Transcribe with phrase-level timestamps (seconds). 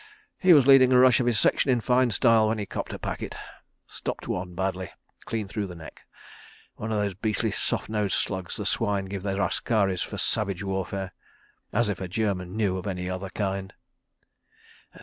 [0.39, 2.97] He was leading a rush of his section in fine style, when he 'copped a
[2.97, 3.35] packet.'
[3.85, 4.89] Stopped one badly.
[5.25, 6.01] Clean through the neck.
[6.75, 11.13] One o' those beastly soft nosed slugs the swine give their askaris for 'savage' warfare....
[11.71, 13.75] As if a German knew of any other kind.